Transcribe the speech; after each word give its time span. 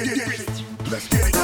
Let's 0.00 0.14
get 0.14 0.40
it. 0.40 0.62
Let's 0.90 1.08
get 1.08 1.28
it. 1.28 1.39